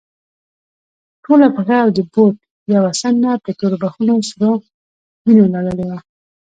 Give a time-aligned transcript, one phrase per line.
[1.23, 2.35] ټوله پښه او د بوټ
[2.75, 4.53] يوه څنډه په توربخونو سرو
[5.25, 5.99] وينو لړلې وه.